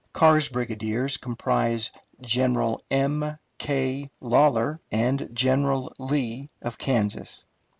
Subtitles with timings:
[0.13, 1.91] Carr's brigadiers comprise
[2.21, 3.37] General M.
[3.59, 4.09] K.
[4.19, 7.45] Lawler and General Lee, of Kansas.